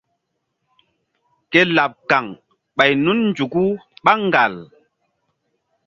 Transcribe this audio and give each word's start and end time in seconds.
Ke 1.51 1.61
laɓ 1.75 1.91
kaŋ 2.09 2.25
ɓay 2.77 2.91
nun 3.03 3.19
nzuku 3.31 3.61
ɓá 4.03 4.13
ŋgal. 4.25 4.53